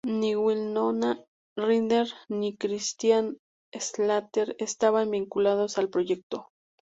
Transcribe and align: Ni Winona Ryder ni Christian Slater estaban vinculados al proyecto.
Ni 0.11 0.29
Winona 0.35 1.09
Ryder 1.59 2.09
ni 2.33 2.57
Christian 2.57 3.37
Slater 3.77 4.55
estaban 4.57 5.11
vinculados 5.11 5.77
al 5.77 5.89
proyecto. 5.91 6.47